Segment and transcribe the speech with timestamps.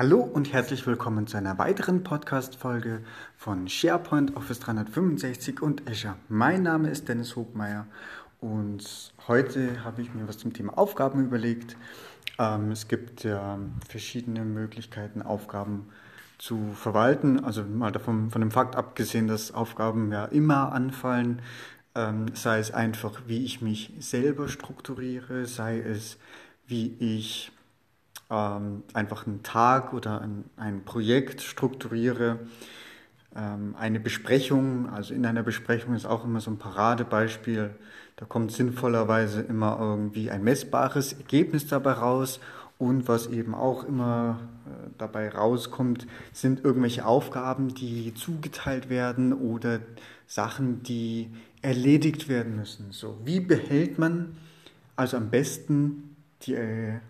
[0.00, 3.02] Hallo und herzlich willkommen zu einer weiteren Podcast-Folge
[3.36, 6.16] von SharePoint Office 365 und Azure.
[6.30, 7.86] Mein Name ist Dennis Hogmeier
[8.40, 11.76] und heute habe ich mir was zum Thema Aufgaben überlegt.
[12.38, 15.90] Ähm, es gibt ja verschiedene Möglichkeiten, Aufgaben
[16.38, 17.44] zu verwalten.
[17.44, 21.42] Also mal davon von dem Fakt abgesehen, dass Aufgaben ja immer anfallen,
[21.94, 26.16] ähm, sei es einfach, wie ich mich selber strukturiere, sei es,
[26.66, 27.52] wie ich
[28.30, 32.38] ähm, einfach einen Tag oder ein, ein Projekt strukturiere.
[33.34, 37.70] Ähm, eine Besprechung, also in einer Besprechung ist auch immer so ein Paradebeispiel.
[38.16, 42.40] Da kommt sinnvollerweise immer irgendwie ein messbares Ergebnis dabei raus.
[42.78, 49.80] Und was eben auch immer äh, dabei rauskommt, sind irgendwelche Aufgaben, die zugeteilt werden oder
[50.26, 52.86] Sachen, die erledigt werden müssen.
[52.90, 54.36] So, wie behält man
[54.96, 57.00] also am besten die äh,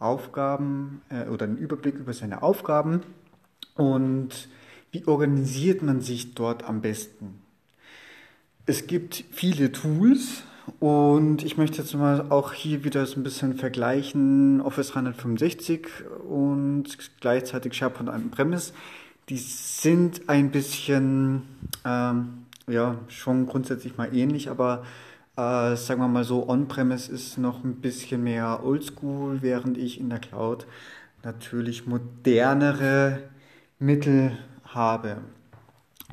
[0.00, 3.02] Aufgaben äh, oder einen Überblick über seine Aufgaben
[3.76, 4.48] und
[4.90, 7.40] wie organisiert man sich dort am besten?
[8.66, 10.42] Es gibt viele Tools
[10.78, 15.86] und ich möchte jetzt mal auch hier wieder so ein bisschen vergleichen Office 365
[16.28, 18.72] und gleichzeitig SharePoint On-Premise.
[19.28, 21.42] Die sind ein bisschen,
[21.84, 24.84] ähm, ja, schon grundsätzlich mal ähnlich, aber
[25.36, 30.10] äh, sagen wir mal so, On-Premise ist noch ein bisschen mehr Oldschool, während ich in
[30.10, 30.66] der Cloud
[31.22, 33.20] natürlich modernere
[33.78, 35.18] Mittel habe.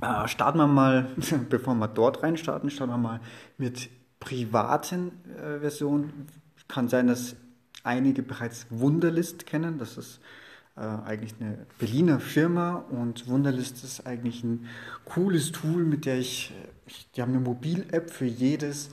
[0.02, 1.08] Äh, starten wir mal,
[1.50, 3.20] bevor wir dort reinstarten, starten wir mal
[3.58, 6.28] mit privaten äh, Versionen.
[6.68, 7.36] Kann sein, dass
[7.84, 9.78] einige bereits Wunderlist kennen.
[9.80, 10.20] Das ist
[10.76, 14.68] äh, eigentlich eine Berliner Firma und Wunderlist ist eigentlich ein
[15.06, 16.54] cooles Tool, mit der ich,
[16.86, 18.90] ich die haben eine Mobil-App für jedes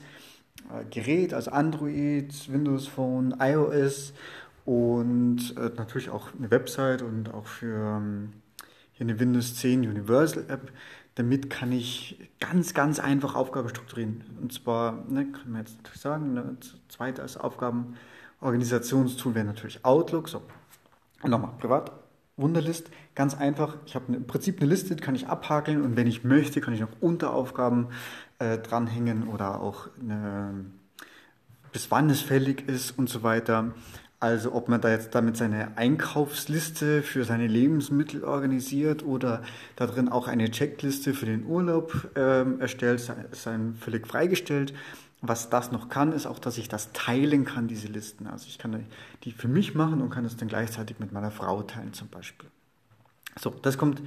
[0.89, 4.13] Gerät, also Android, Windows Phone, iOS
[4.65, 8.33] und äh, natürlich auch eine Website und auch für ähm,
[8.93, 10.71] hier eine Windows 10 Universal App.
[11.15, 14.23] Damit kann ich ganz, ganz einfach Aufgaben strukturieren.
[14.41, 16.57] Und zwar, ne, kann man jetzt natürlich sagen, ne,
[16.89, 20.27] zweite Aufgabenorganisationstool wäre natürlich Outlook.
[20.27, 20.41] So,
[21.23, 21.91] nochmal, privat,
[22.37, 23.77] Wunderlist, ganz einfach.
[23.85, 26.73] Ich habe im Prinzip eine Liste, die kann ich abhakeln und wenn ich möchte, kann
[26.73, 27.87] ich noch Unteraufgaben
[28.39, 30.65] äh, dranhängen oder auch eine,
[31.71, 33.73] bis wann es fällig ist und so weiter.
[34.19, 39.43] Also ob man da jetzt damit seine Einkaufsliste für seine Lebensmittel organisiert oder
[39.75, 44.73] da drin auch eine Checkliste für den Urlaub ähm, erstellt, ist einem völlig freigestellt.
[45.21, 48.27] Was das noch kann, ist auch, dass ich das teilen kann, diese Listen.
[48.27, 48.85] Also ich kann
[49.23, 52.49] die für mich machen und kann das dann gleichzeitig mit meiner Frau teilen zum Beispiel.
[53.39, 54.01] So, das kommt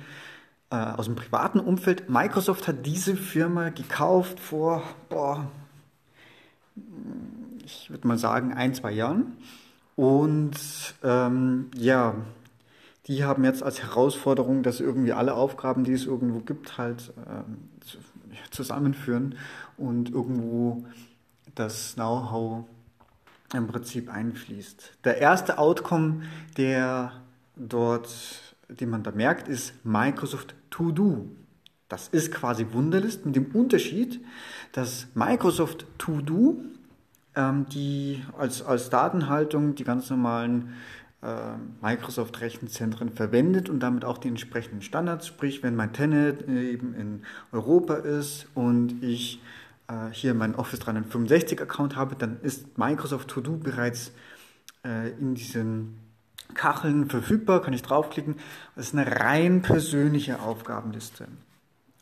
[0.71, 2.09] äh, aus dem privaten Umfeld.
[2.11, 5.51] Microsoft hat diese Firma gekauft vor, boah,
[7.65, 9.37] ich würde mal sagen, ein, zwei Jahren.
[9.97, 10.55] Und
[11.03, 12.15] ähm, ja,
[13.07, 17.69] die haben jetzt als Herausforderung, dass irgendwie alle Aufgaben, die es irgendwo gibt, halt ähm,
[18.51, 19.37] zusammenführen
[19.77, 20.85] und irgendwo
[21.55, 22.65] das Know-how
[23.55, 24.99] im Prinzip einfließt.
[25.05, 26.23] Der erste Outcome,
[26.57, 27.13] der
[27.57, 31.29] dort, den man da merkt, ist Microsoft To Do.
[31.89, 34.21] Das ist quasi Wunderlist mit dem Unterschied,
[34.73, 36.63] dass Microsoft To Do
[37.35, 40.75] ähm, die als, als Datenhaltung die ganz normalen
[41.23, 45.27] äh, Microsoft-Rechenzentren verwendet und damit auch die entsprechenden Standards.
[45.27, 49.41] Sprich, wenn mein Tenant eben in Europa ist und ich
[49.89, 54.13] äh, hier meinen Office 365 Account habe, dann ist Microsoft To Do bereits
[54.85, 55.99] äh, in diesen
[56.55, 58.37] Kacheln verfügbar, kann ich draufklicken.
[58.75, 61.29] Das ist eine rein persönliche Aufgabenliste.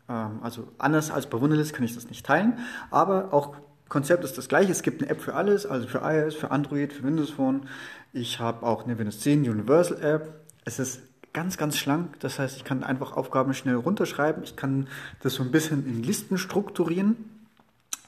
[0.09, 2.59] Ähm, also anders als bei Wunderlist kann ich das nicht teilen,
[2.91, 3.57] aber auch
[3.89, 4.73] Konzept ist das gleiche.
[4.73, 7.69] Es gibt eine App für alles, also für iOS, für Android, für Windows Phone.
[8.13, 10.41] Ich habe auch eine Windows 10 Universal App.
[10.65, 11.01] Es ist
[11.33, 12.19] ganz, ganz schlank.
[12.21, 14.43] Das heißt, ich kann einfach Aufgaben schnell runterschreiben.
[14.43, 14.89] Ich kann
[15.21, 17.17] das so ein bisschen in Listen strukturieren.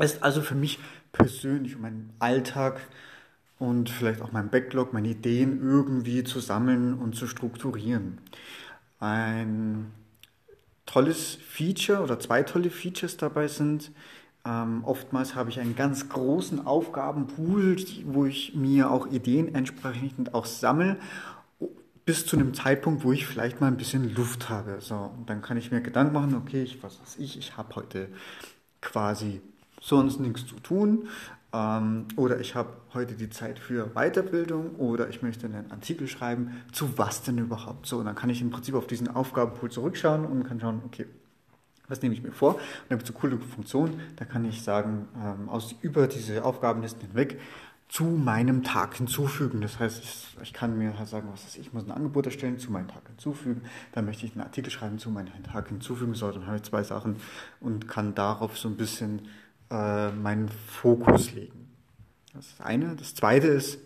[0.00, 0.80] Ist also für mich
[1.12, 2.80] persönlich um meinen Alltag
[3.58, 8.18] und vielleicht auch mein Backlog, meine Ideen irgendwie zu sammeln und zu strukturieren.
[9.00, 9.92] Ein
[10.86, 13.90] tolles Feature oder zwei tolle Features dabei sind.
[14.44, 17.76] Ähm, oftmals habe ich einen ganz großen Aufgabenpool,
[18.06, 20.96] wo ich mir auch Ideen entsprechend auch sammle,
[22.04, 24.78] bis zu einem Zeitpunkt, wo ich vielleicht mal ein bisschen Luft habe.
[24.80, 28.08] So, dann kann ich mir Gedanken machen, okay, ich, was weiß ich, ich habe heute
[28.80, 29.42] quasi
[29.80, 31.08] sonst nichts zu tun.
[31.52, 36.62] Ähm, oder ich habe heute die Zeit für Weiterbildung oder ich möchte einen Artikel schreiben,
[36.72, 37.86] zu was denn überhaupt?
[37.86, 41.06] So, und dann kann ich im Prinzip auf diesen Aufgabenpool zurückschauen und kann schauen, okay,
[41.88, 42.56] was nehme ich mir vor?
[42.56, 42.60] Und
[42.90, 47.00] da gibt es eine coole Funktion, da kann ich sagen, ähm, aus, über diese Aufgabenlisten
[47.08, 47.40] hinweg
[47.88, 49.62] zu meinem Tag hinzufügen.
[49.62, 52.58] Das heißt, ich, ich kann mir halt sagen, was ist, ich muss ein Angebot erstellen,
[52.58, 53.62] zu meinem Tag hinzufügen.
[53.92, 56.14] Dann möchte ich einen Artikel schreiben, zu meinem Tag hinzufügen.
[56.14, 57.16] So, dann habe ich zwei Sachen
[57.60, 59.22] und kann darauf so ein bisschen
[59.70, 61.68] äh, meinen Fokus legen.
[62.34, 62.96] Das ist das eine.
[62.96, 63.78] Das zweite ist,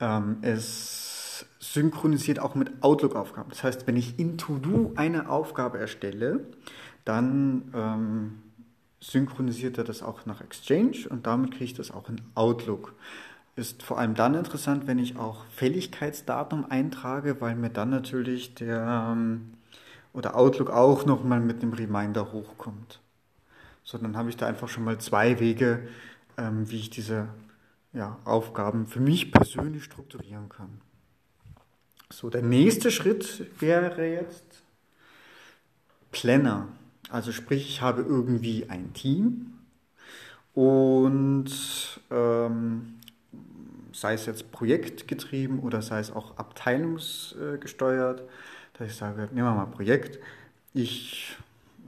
[0.00, 3.50] ähm, es synchronisiert auch mit Outlook-Aufgaben.
[3.50, 6.46] Das heißt, wenn ich in To-Do eine Aufgabe erstelle,
[7.04, 8.42] dann ähm,
[9.00, 12.94] synchronisiert er das auch nach Exchange und damit kriege ich das auch in Outlook.
[13.54, 19.12] Ist vor allem dann interessant, wenn ich auch Fälligkeitsdatum eintrage, weil mir dann natürlich der
[19.12, 19.52] ähm,
[20.12, 23.00] oder Outlook auch nochmal mit einem Reminder hochkommt.
[23.86, 25.86] So, dann habe ich da einfach schon mal zwei Wege,
[26.36, 27.28] ähm, wie ich diese
[27.92, 30.80] ja, Aufgaben für mich persönlich strukturieren kann.
[32.10, 34.64] So, der nächste Schritt wäre jetzt
[36.10, 36.66] Planner.
[37.10, 39.52] Also sprich, ich habe irgendwie ein Team
[40.52, 41.48] und
[42.10, 42.96] ähm,
[43.92, 48.24] sei es jetzt projektgetrieben oder sei es auch abteilungsgesteuert,
[48.72, 50.18] dass ich sage, nehmen wir mal Projekt,
[50.74, 51.36] ich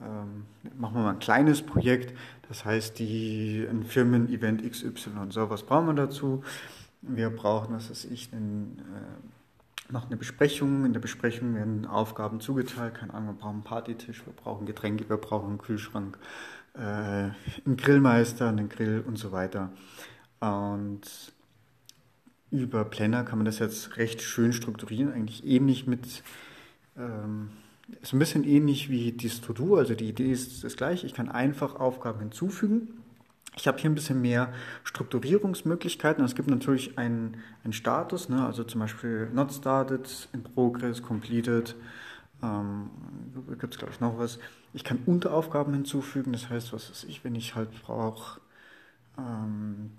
[0.02, 0.44] ähm,
[0.78, 2.16] machen wir mal ein kleines Projekt,
[2.48, 6.42] das heißt die, ein Firmen-Event XY so, was brauchen wir dazu?
[7.02, 10.84] Wir brauchen, was weiß ich, einen, äh, macht eine Besprechung.
[10.84, 12.94] In der Besprechung werden Aufgaben zugeteilt.
[12.94, 16.18] Keine Ahnung, wir brauchen einen Partytisch, wir brauchen Getränke, wir brauchen einen Kühlschrank,
[16.74, 19.70] äh, einen Grillmeister, einen Grill und so weiter.
[20.40, 21.32] Und
[22.50, 26.22] über Planner kann man das jetzt recht schön strukturieren, eigentlich ähnlich mit,
[26.96, 27.50] ähm,
[28.02, 31.06] ist ein bisschen ähnlich wie die To-Do, also die Idee ist das gleiche.
[31.06, 32.88] Ich kann einfach Aufgaben hinzufügen
[33.58, 34.52] ich habe hier ein bisschen mehr
[34.85, 36.25] Strukturierungsmöglichkeiten.
[36.25, 38.46] Es gibt natürlich einen, einen Status, ne?
[38.46, 41.75] also zum Beispiel not started, in progress, completed.
[42.43, 42.90] Ähm,
[43.58, 44.38] gibt es, glaube ich, noch was.
[44.75, 46.32] Ich kann Unteraufgaben hinzufügen.
[46.32, 48.41] Das heißt, was weiß ich, wenn ich halt brauche,
[49.19, 49.91] ähm,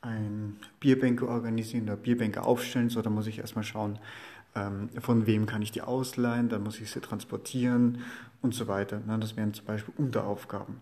[0.00, 3.98] ein Bierbänke organisieren oder Bierbänke aufstellen, so, dann muss ich erstmal schauen,
[4.54, 7.98] ähm, von wem kann ich die ausleihen, dann muss ich sie transportieren
[8.42, 9.00] und so weiter.
[9.06, 9.18] Ne?
[9.18, 10.76] Das wären zum Beispiel Unteraufgaben.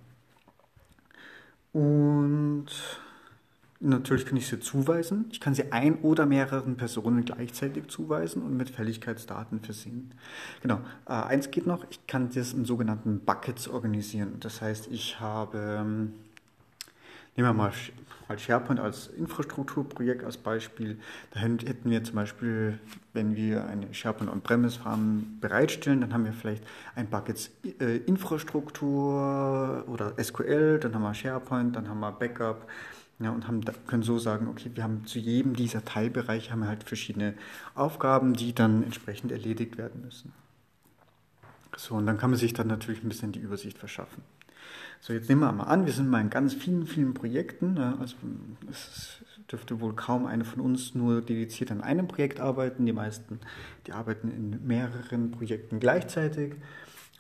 [1.73, 2.67] Und
[3.81, 5.27] natürlich kann ich sie zuweisen.
[5.33, 10.13] Ich kann sie ein oder mehreren Personen gleichzeitig zuweisen und mit Fälligkeitsdaten versehen.
[10.61, 10.81] Genau.
[11.07, 14.37] Äh, eins geht noch, ich kann das in sogenannten Buckets organisieren.
[14.41, 16.13] Das heißt, ich habe, ähm,
[17.37, 17.73] nehmen wir mal
[18.29, 20.99] als SharePoint als Infrastrukturprojekt als Beispiel.
[21.33, 22.79] Da hätten wir zum Beispiel,
[23.13, 26.65] wenn wir eine SharePoint On-Premise Farm bereitstellen, dann haben wir vielleicht
[26.95, 32.69] ein Buckets äh, Infrastruktur oder SQL, dann haben wir SharePoint, dann haben wir Backup.
[33.19, 36.69] Ja, und haben, können so sagen, okay, wir haben zu jedem dieser Teilbereiche haben wir
[36.69, 37.35] halt verschiedene
[37.77, 40.33] Aufgaben, die dann entsprechend erledigt werden müssen.
[41.77, 44.23] So, und dann kann man sich dann natürlich ein bisschen die Übersicht verschaffen.
[45.05, 47.75] So, jetzt nehmen wir mal an, wir sind mal in ganz vielen, vielen Projekten.
[47.75, 47.97] Ne?
[47.99, 48.15] Also
[48.71, 49.17] es
[49.51, 52.87] dürfte wohl kaum einer von uns nur dediziert an einem Projekt arbeiten.
[52.87, 53.41] Die meisten,
[53.89, 56.55] die arbeiten in mehreren Projekten gleichzeitig.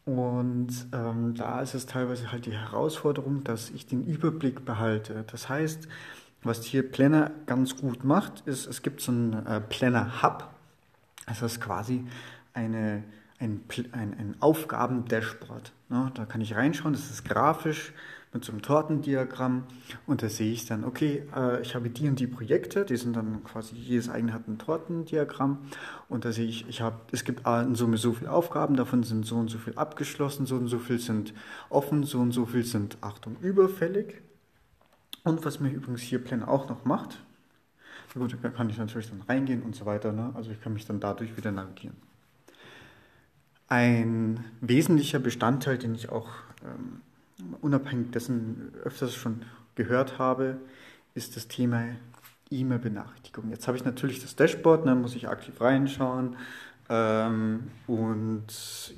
[0.04, 5.24] Und ähm, da ist es teilweise halt die Herausforderung, dass ich den Überblick behalte.
[5.32, 5.88] Das heißt,
[6.44, 10.48] was hier Planner ganz gut macht, ist, es gibt so einen äh, Planner Hub.
[11.26, 12.04] Das ist quasi
[12.54, 13.02] eine
[13.42, 13.60] ein,
[13.92, 15.72] ein, ein Aufgaben-Dashboard.
[15.88, 16.10] Ne?
[16.14, 17.92] Da kann ich reinschauen, das ist grafisch
[18.32, 19.64] mit so einem Tortendiagramm
[20.06, 23.14] und da sehe ich dann, okay, äh, ich habe die und die Projekte, die sind
[23.14, 25.58] dann quasi, jedes eigene hat ein Tortendiagramm
[26.08, 29.26] und da sehe ich, ich habe, es gibt in Summe so viele Aufgaben, davon sind
[29.26, 31.34] so und so viel abgeschlossen, so und so viel sind
[31.68, 34.22] offen, so und so viel sind, Achtung, überfällig.
[35.24, 37.22] Und was mir übrigens hier Plan auch noch macht,
[38.14, 40.32] gut, da kann ich natürlich dann reingehen und so weiter, ne?
[40.34, 42.11] also ich kann mich dann dadurch wieder navigieren.
[43.72, 46.28] Ein wesentlicher Bestandteil, den ich auch
[46.62, 47.00] ähm,
[47.62, 50.58] unabhängig dessen öfters schon gehört habe,
[51.14, 51.84] ist das Thema
[52.50, 53.48] E-Mail-Benachrichtigung.
[53.48, 56.36] Jetzt habe ich natürlich das Dashboard, da muss ich aktiv reinschauen.
[56.90, 58.44] Ähm, und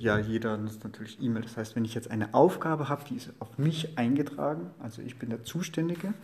[0.00, 1.42] ja, jeder nutzt natürlich E-Mail.
[1.42, 5.20] Das heißt, wenn ich jetzt eine Aufgabe habe, die ist auf mich eingetragen, also ich
[5.20, 6.14] bin der Zuständige,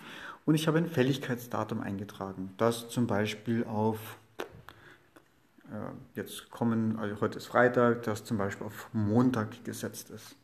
[0.45, 4.19] und ich habe ein Fälligkeitsdatum eingetragen, das zum Beispiel auf
[6.15, 10.37] jetzt kommen, also heute ist Freitag, das zum Beispiel auf Montag gesetzt ist.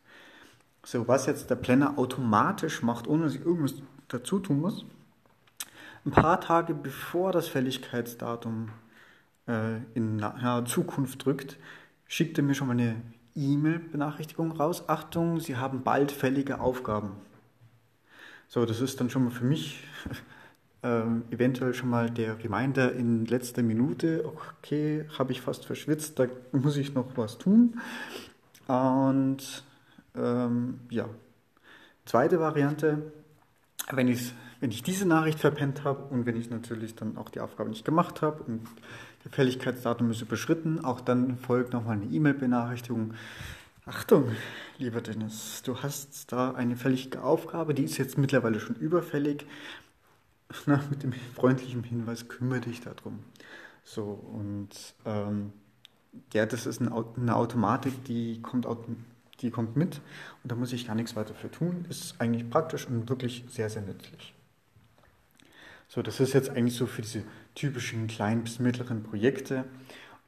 [0.83, 3.73] So, was jetzt der Planner automatisch macht, ohne dass ich irgendwas
[4.07, 4.85] dazu tun muss,
[6.05, 8.69] ein paar Tage bevor das Fälligkeitsdatum
[9.47, 11.57] äh, in naher Zukunft drückt,
[12.07, 13.01] schickt er mir schon mal eine
[13.35, 14.87] E-Mail-Benachrichtigung raus.
[14.87, 17.11] Achtung, Sie haben bald fällige Aufgaben.
[18.47, 19.83] So, das ist dann schon mal für mich
[20.83, 26.27] ähm, eventuell schon mal der Reminder in letzter Minute, okay, habe ich fast verschwitzt, da
[26.51, 27.79] muss ich noch was tun.
[28.67, 29.63] Und
[30.15, 31.09] ähm, ja,
[32.05, 33.11] zweite Variante,
[33.91, 34.07] wenn
[34.59, 37.85] wenn ich diese Nachricht verpennt habe und wenn ich natürlich dann auch die Aufgabe nicht
[37.85, 38.61] gemacht habe und
[39.23, 43.13] der Fälligkeitsdatum ist überschritten, auch dann folgt nochmal eine E-Mail-Benachrichtigung.
[43.85, 44.31] Achtung,
[44.79, 49.45] lieber Dennis, du hast da eine fällige Aufgabe, die ist jetzt mittlerweile schon überfällig.
[50.65, 53.19] Na, mit dem freundlichen Hinweis, kümmere dich darum.
[53.83, 54.69] So, und
[55.05, 55.53] ähm,
[56.33, 58.67] ja, das ist eine Automatik, die kommt,
[59.41, 60.01] die kommt mit
[60.43, 61.85] und da muss ich gar nichts weiter für tun.
[61.89, 64.33] Ist eigentlich praktisch und wirklich sehr, sehr nützlich.
[65.87, 67.23] So, das ist jetzt eigentlich so für diese
[67.55, 69.65] typischen kleinen bis mittleren Projekte.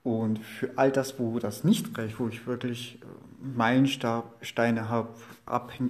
[0.04, 3.06] Und für all das, wo das nicht reicht, wo ich wirklich äh,
[3.42, 5.10] Meilensteine habe,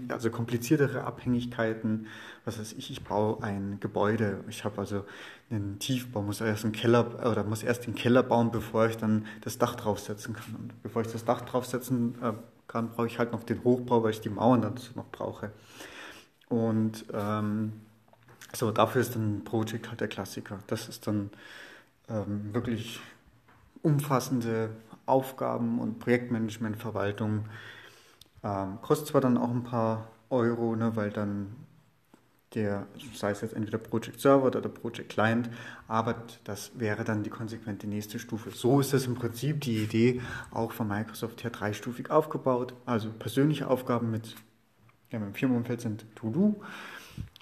[0.10, 2.08] also kompliziertere Abhängigkeiten,
[2.46, 5.06] was weiß ich, ich baue ein Gebäude, ich habe also
[5.50, 9.26] einen Tiefbau, muss erst einen Keller oder muss erst den Keller bauen, bevor ich dann
[9.42, 10.56] das Dach draufsetzen kann.
[10.56, 12.34] Und bevor ich das Dach draufsetzen äh,
[12.68, 15.52] kann, brauche ich halt noch den Hochbau, weil ich die Mauern dazu noch brauche.
[16.50, 17.74] Und ähm,
[18.54, 20.60] so, dafür ist dann Project halt der Klassiker.
[20.68, 21.30] Das ist dann
[22.10, 23.00] ähm, wirklich
[23.82, 24.72] umfassende
[25.10, 27.46] Aufgaben und Projektmanagement-Verwaltung.
[28.44, 31.56] Ähm, kostet zwar dann auch ein paar Euro, ne, weil dann
[32.56, 35.50] der, sei es jetzt entweder Project Server oder der Project Client,
[35.88, 38.52] aber das wäre dann die konsequente nächste Stufe.
[38.52, 42.74] So ist das im Prinzip die Idee auch von Microsoft her dreistufig aufgebaut.
[42.86, 44.36] Also persönliche Aufgaben mit,
[45.12, 46.62] ja, im Firmenumfeld sind To-Do,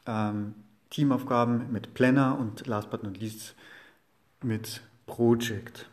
[0.06, 0.56] ähm,
[0.90, 3.56] Teamaufgaben mit Planner und last but not least
[4.42, 5.90] mit Project.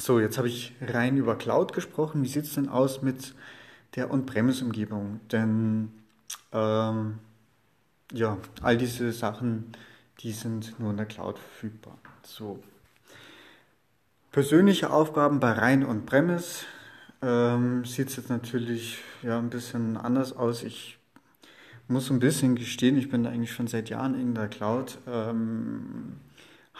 [0.00, 2.22] So, jetzt habe ich rein über Cloud gesprochen.
[2.22, 3.34] Wie sieht es denn aus mit
[3.96, 5.20] der On-Premise-Umgebung?
[5.30, 5.92] Denn
[6.52, 7.18] ähm,
[8.10, 9.72] ja, all diese Sachen,
[10.20, 11.98] die sind nur in der Cloud verfügbar.
[12.22, 12.62] So.
[14.32, 16.64] Persönliche Aufgaben bei rein On-Premise
[17.20, 20.62] ähm, sieht es jetzt natürlich ja, ein bisschen anders aus.
[20.62, 20.98] Ich
[21.88, 26.20] muss ein bisschen gestehen, ich bin da eigentlich schon seit Jahren in der Cloud, ähm,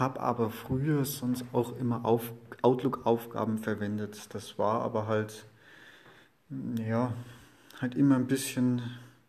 [0.00, 4.34] habe aber früher sonst auch immer auf Outlook-Aufgaben verwendet.
[4.34, 5.46] Das war aber halt,
[6.78, 7.12] ja,
[7.80, 8.82] halt immer ein bisschen,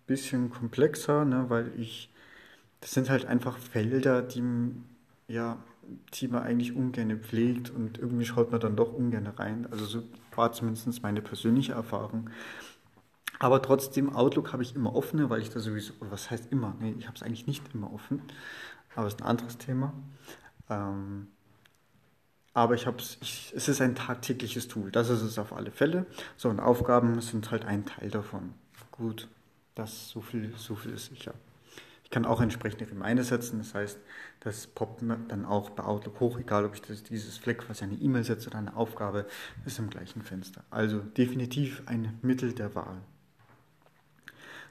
[0.08, 2.10] bisschen komplexer, ne, weil ich,
[2.82, 4.44] das sind halt einfach Felder, die,
[5.28, 5.58] ja,
[6.14, 9.68] die man eigentlich ungern pflegt und irgendwie schaut man dann doch ungern rein.
[9.72, 10.04] Also so
[10.36, 12.30] war zumindest meine persönliche Erfahrung.
[13.40, 16.76] Aber trotzdem, Outlook habe ich immer offene, weil ich da sowieso, was heißt immer?
[16.80, 18.22] Nee, ich habe es eigentlich nicht immer offen,
[18.96, 19.94] aber es ist ein anderes Thema.
[20.72, 21.28] Ähm,
[22.54, 23.18] aber ich habe es,
[23.54, 26.06] es ist ein tagtägliches Tool, das ist es auf alle Fälle.
[26.36, 28.54] So, und Aufgaben sind halt ein Teil davon.
[28.92, 29.28] Gut,
[29.76, 31.34] das so viel, so viel ist sicher.
[32.04, 33.98] Ich kann auch entsprechende Reminder setzen, das heißt,
[34.42, 37.82] das poppt mir dann auch bei Outlook hoch, egal ob ich das, dieses Fleck, was
[37.82, 39.28] eine E-Mail setze oder eine Aufgabe,
[39.66, 40.66] ist im gleichen Fenster.
[40.72, 42.98] Also definitiv ein Mittel der Wahl.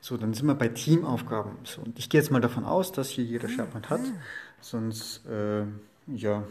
[0.03, 1.57] So, dann sind wir bei Teamaufgaben.
[1.65, 4.01] So, und ich gehe jetzt mal davon aus, dass hier jeder SharePoint hat.
[4.61, 5.65] Sonst, äh,
[6.15, 6.45] ja,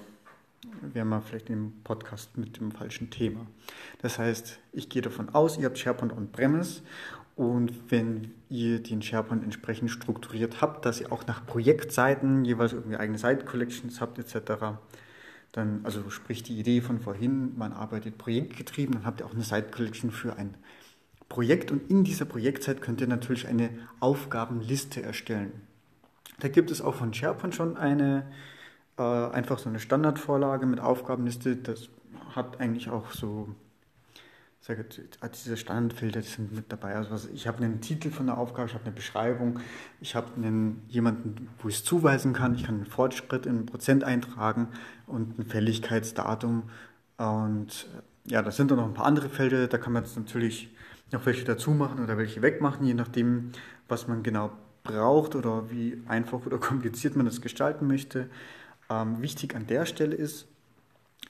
[0.81, 3.45] wären wir vielleicht im Podcast mit dem falschen Thema.
[4.01, 6.81] Das heißt, ich gehe davon aus, ihr habt SharePoint on-premise
[7.35, 12.97] und wenn ihr den SharePoint entsprechend strukturiert habt, dass ihr auch nach Projektseiten jeweils irgendwie
[12.97, 14.79] eigene Site-Collections habt etc.,
[15.51, 19.43] dann, also sprich die Idee von vorhin, man arbeitet projektgetrieben, dann habt ihr auch eine
[19.43, 20.53] Site-Collection für ein
[21.27, 25.51] Projekt und in dieser Projektzeit könnt ihr natürlich eine Aufgabenliste erstellen.
[26.39, 28.25] Da gibt es auch von SharePoint schon eine,
[28.99, 31.55] äh, einfach so eine Standardvorlage mit Aufgabenliste.
[31.55, 31.89] Das
[32.35, 33.49] hat eigentlich auch so,
[34.61, 34.85] sage
[35.33, 36.95] diese Standardfelder, die sind mit dabei.
[36.95, 39.59] Also ich habe einen Titel von der Aufgabe, ich habe eine Beschreibung,
[40.01, 44.03] ich habe einen, jemanden, wo ich es zuweisen kann, ich kann einen Fortschritt in Prozent
[44.03, 44.67] eintragen
[45.07, 46.63] und ein Fälligkeitsdatum.
[47.17, 47.87] Und
[48.25, 50.69] ja, das sind dann noch ein paar andere Felder, da kann man jetzt natürlich
[51.11, 53.51] noch welche dazu machen oder welche wegmachen, je nachdem,
[53.87, 54.51] was man genau
[54.83, 58.29] braucht oder wie einfach oder kompliziert man das gestalten möchte.
[58.89, 60.47] Ähm, wichtig an der Stelle ist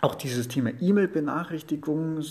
[0.01, 2.23] auch dieses Thema E-Mail-Benachrichtigung, äh,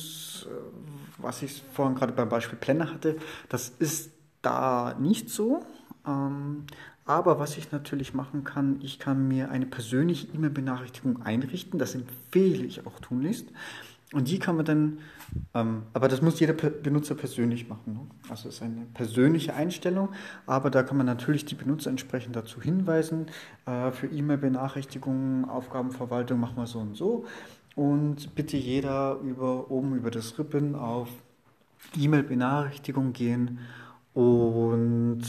[1.18, 3.16] was ich vorhin gerade beim Beispiel Planner hatte,
[3.48, 4.10] das ist
[4.42, 5.64] da nicht so.
[6.06, 6.64] Ähm,
[7.04, 11.78] aber was ich natürlich machen kann, ich kann mir eine persönliche E-Mail-Benachrichtigung einrichten.
[11.78, 13.48] Das empfehle ich auch tunlichst.
[14.12, 14.98] Und die kann man dann,
[15.52, 17.92] ähm, aber das muss jeder Benutzer persönlich machen.
[17.92, 18.00] Ne?
[18.30, 20.10] Also es ist eine persönliche Einstellung,
[20.46, 23.26] aber da kann man natürlich die Benutzer entsprechend dazu hinweisen.
[23.66, 27.26] Äh, für E-Mail-Benachrichtigungen, Aufgabenverwaltung machen wir so und so.
[27.76, 31.08] Und bitte jeder über, oben über das Rippen auf
[31.96, 33.58] E-Mail-Benachrichtigung gehen
[34.14, 35.22] und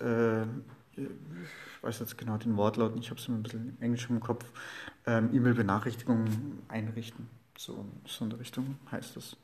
[0.00, 4.08] äh, ich weiß jetzt genau den Wortlaut, ich habe es immer ein bisschen im Englisch
[4.08, 4.44] im Kopf,
[5.06, 7.28] ähm, E-Mail-Benachrichtigungen einrichten.
[7.56, 9.36] So, so in der Richtung heißt das.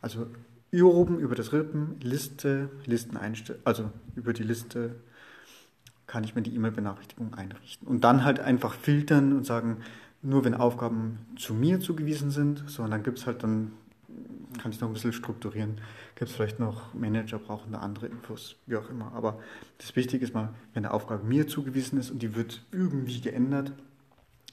[0.00, 0.26] Also
[0.70, 4.96] hier oben über das Rippen, Liste, Listen einstellen, also über die Liste
[6.06, 7.86] kann ich mir die E-Mail-Benachrichtigung einrichten.
[7.88, 9.78] Und dann halt einfach filtern und sagen,
[10.22, 13.72] nur wenn Aufgaben zu mir zugewiesen sind, so und dann gibt es halt dann,
[14.60, 15.80] kann ich noch ein bisschen strukturieren,
[16.14, 19.12] gibt es vielleicht noch Manager brauchen da andere Infos, wie auch immer.
[19.12, 19.40] Aber
[19.78, 23.72] das Wichtige ist mal, wenn eine Aufgabe mir zugewiesen ist und die wird irgendwie geändert,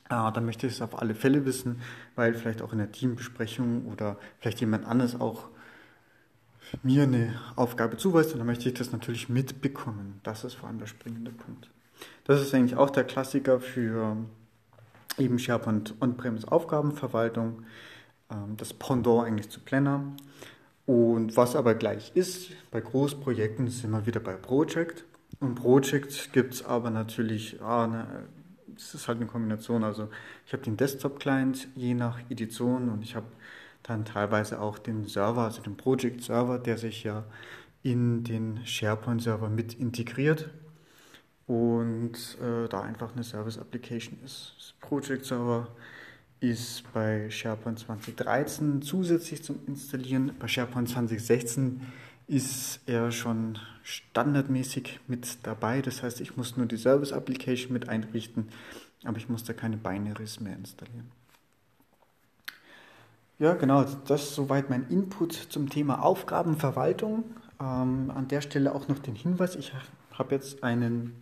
[0.10, 1.82] äh, dann möchte ich es auf alle Fälle wissen,
[2.16, 5.50] weil vielleicht auch in der Teambesprechung oder vielleicht jemand anderes auch
[6.82, 10.20] mir eine Aufgabe zuweist und dann möchte ich das natürlich mitbekommen.
[10.24, 11.70] Das ist vor allem der springende Punkt.
[12.26, 14.18] Das ist eigentlich auch der Klassiker für
[15.18, 17.64] eben SharePoint On-Premise Aufgabenverwaltung,
[18.32, 20.04] ähm, das Pendant eigentlich zu Planner.
[20.86, 25.06] Und was aber gleich ist, bei Großprojekten sind wir wieder bei Project.
[25.40, 28.08] Und Project gibt es aber natürlich, ah, ne,
[28.76, 29.84] das ist halt eine Kombination.
[29.84, 30.10] Also
[30.46, 33.28] ich habe den Desktop-Client je nach Edition und ich habe
[33.84, 37.26] dann teilweise auch den Server, also den Project-Server, der sich ja
[37.84, 40.50] in den SharePoint-Server mit integriert
[41.48, 44.56] und äh, da einfach eine Service-Application ist.
[44.58, 45.68] Das Project-Server
[46.40, 50.32] ist bei SharePoint 2013 zusätzlich zum Installieren.
[50.40, 51.82] Bei SharePoint 2016
[52.28, 55.82] ist er schon standardmäßig mit dabei.
[55.82, 58.50] Das heißt, ich muss nur die Service Application mit einrichten,
[59.04, 61.12] aber ich muss da keine Binaries mehr installieren.
[63.40, 67.26] Ja, genau, das ist soweit mein Input zum Thema Aufgabenverwaltung.
[67.60, 69.74] Ähm, an der Stelle auch noch den Hinweis, ich
[70.14, 71.16] habe jetzt einen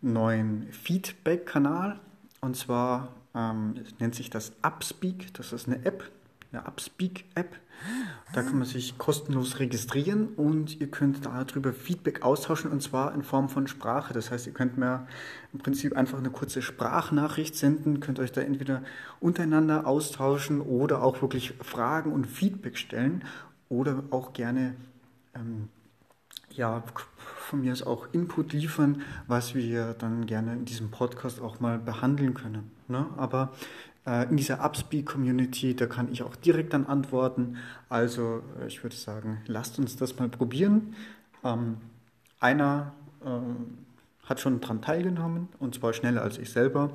[0.00, 2.00] neuen Feedback-Kanal
[2.40, 5.34] und zwar ähm, nennt sich das Upspeak.
[5.34, 6.10] Das ist eine App,
[6.54, 7.56] eine Upspeak-App.
[8.32, 13.22] Da kann man sich kostenlos registrieren und ihr könnt darüber Feedback austauschen und zwar in
[13.22, 14.14] Form von Sprache.
[14.14, 15.06] Das heißt, ihr könnt mir
[15.52, 18.82] im Prinzip einfach eine kurze Sprachnachricht senden, könnt euch da entweder
[19.20, 23.24] untereinander austauschen oder auch wirklich Fragen und Feedback stellen
[23.68, 24.74] oder auch gerne
[25.34, 25.68] ähm,
[26.50, 26.82] ja,
[27.16, 31.78] von mir aus auch Input liefern, was wir dann gerne in diesem Podcast auch mal
[31.78, 32.70] behandeln können.
[32.88, 33.06] Ne?
[33.16, 33.52] Aber
[34.06, 37.56] in dieser Upspeak-Community, da kann ich auch direkt dann antworten.
[37.88, 40.94] Also äh, ich würde sagen, lasst uns das mal probieren.
[41.42, 41.78] Ähm,
[42.40, 43.28] einer äh,
[44.28, 46.90] hat schon daran teilgenommen und zwar schneller als ich selber.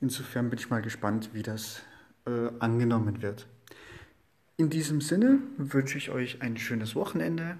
[0.00, 1.82] Insofern bin ich mal gespannt, wie das
[2.26, 3.46] äh, angenommen wird.
[4.56, 7.56] In diesem Sinne wünsche ich euch ein schönes Wochenende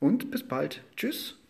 [0.00, 0.82] und bis bald.
[0.96, 1.41] Tschüss.